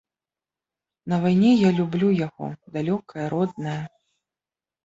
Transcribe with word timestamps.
На 1.11 1.19
вайне 1.25 1.51
я 1.67 1.71
люблю 1.81 2.09
яго, 2.27 2.49
далёкае, 2.79 3.25
роднае. 3.35 3.81